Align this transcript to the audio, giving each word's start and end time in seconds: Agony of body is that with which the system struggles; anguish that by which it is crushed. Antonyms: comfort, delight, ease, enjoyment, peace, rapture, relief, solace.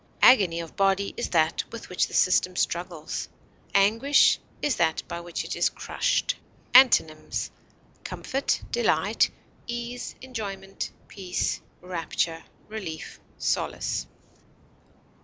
Agony 0.23 0.59
of 0.59 0.75
body 0.75 1.13
is 1.15 1.29
that 1.29 1.63
with 1.71 1.87
which 1.87 2.07
the 2.07 2.13
system 2.15 2.55
struggles; 2.55 3.29
anguish 3.75 4.39
that 4.63 5.03
by 5.07 5.19
which 5.19 5.43
it 5.45 5.55
is 5.55 5.69
crushed. 5.69 6.33
Antonyms: 6.73 7.51
comfort, 8.03 8.63
delight, 8.71 9.29
ease, 9.67 10.15
enjoyment, 10.19 10.89
peace, 11.07 11.61
rapture, 11.81 12.43
relief, 12.67 13.19
solace. 13.37 14.07